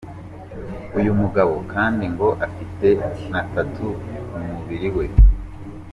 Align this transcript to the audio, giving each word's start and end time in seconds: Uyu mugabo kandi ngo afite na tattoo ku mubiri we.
Uyu 0.99 1.11
mugabo 1.21 1.53
kandi 1.73 2.03
ngo 2.13 2.27
afite 2.47 2.87
na 3.31 3.41
tattoo 3.51 3.95
ku 4.29 4.37
mubiri 4.49 4.89
we. 4.95 5.05